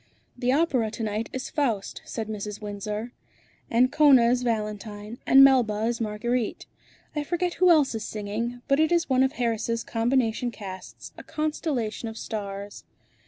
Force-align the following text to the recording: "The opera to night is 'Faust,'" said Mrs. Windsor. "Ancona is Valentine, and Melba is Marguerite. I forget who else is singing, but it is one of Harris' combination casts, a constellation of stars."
"The 0.35 0.51
opera 0.51 0.89
to 0.89 1.03
night 1.03 1.29
is 1.31 1.51
'Faust,'" 1.51 2.01
said 2.05 2.27
Mrs. 2.27 2.59
Windsor. 2.59 3.11
"Ancona 3.71 4.31
is 4.31 4.41
Valentine, 4.41 5.19
and 5.27 5.43
Melba 5.43 5.83
is 5.85 6.01
Marguerite. 6.01 6.65
I 7.15 7.21
forget 7.23 7.53
who 7.61 7.69
else 7.69 7.93
is 7.93 8.03
singing, 8.03 8.63
but 8.67 8.79
it 8.79 8.91
is 8.91 9.11
one 9.11 9.21
of 9.21 9.33
Harris' 9.33 9.83
combination 9.83 10.49
casts, 10.49 11.13
a 11.19 11.23
constellation 11.23 12.09
of 12.09 12.17
stars." 12.17 12.83